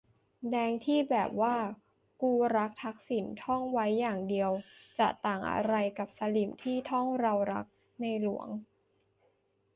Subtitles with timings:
[0.51, 1.55] แดงที่แบบว่า
[2.21, 4.51] "กูรักทักษิณ" ท่องไว้อย่างเดียว
[4.99, 7.65] จะต่างอะไรกับสลิ่มที่ท่อง "เรารัก
[7.99, 8.47] ในหลวง"